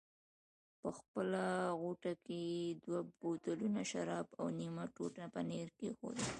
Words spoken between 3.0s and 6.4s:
بوتلونه شراب او نیمه ټوټه پنیر کېښوول.